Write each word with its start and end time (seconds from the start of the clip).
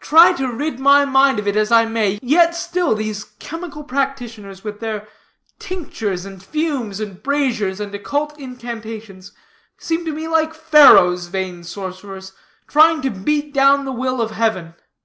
Try 0.00 0.32
to 0.38 0.48
rid 0.52 0.80
my 0.80 1.04
mind 1.04 1.38
of 1.38 1.46
it 1.46 1.54
as 1.54 1.70
I 1.70 1.84
may, 1.84 2.18
yet 2.20 2.52
still 2.56 2.96
these 2.96 3.22
chemical 3.22 3.84
practitioners 3.84 4.64
with 4.64 4.80
their 4.80 5.06
tinctures, 5.60 6.24
and 6.24 6.42
fumes, 6.42 6.98
and 6.98 7.22
braziers, 7.22 7.78
and 7.78 7.94
occult 7.94 8.36
incantations, 8.40 9.30
seem 9.78 10.04
to 10.04 10.12
me 10.12 10.26
like 10.26 10.52
Pharaoh's 10.52 11.28
vain 11.28 11.62
sorcerers, 11.62 12.32
trying 12.66 13.02
to 13.02 13.10
beat 13.10 13.54
down 13.54 13.84
the 13.84 13.92
will 13.92 14.20
of 14.20 14.32
heaven. 14.32 14.74